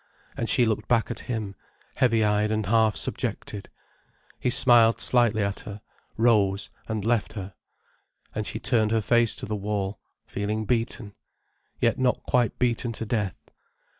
And 0.35 0.49
she 0.49 0.65
looked 0.65 0.87
back 0.87 1.11
at 1.11 1.19
him, 1.29 1.53
heavy 1.93 2.23
eyed 2.23 2.51
and 2.51 2.65
half 2.65 2.95
subjected. 2.95 3.69
He 4.39 4.49
smiled 4.49 4.99
slightly 4.99 5.43
at 5.43 5.59
her, 5.59 5.79
rose, 6.17 6.71
and 6.87 7.05
left 7.05 7.33
her. 7.33 7.53
And 8.33 8.47
she 8.47 8.57
turned 8.59 8.89
her 8.89 9.01
face 9.01 9.35
to 9.35 9.45
the 9.45 9.55
wall, 9.55 9.99
feeling 10.25 10.65
beaten. 10.65 11.13
Yet 11.79 11.99
not 11.99 12.23
quite 12.23 12.57
beaten 12.57 12.91
to 12.93 13.05
death. 13.05 13.37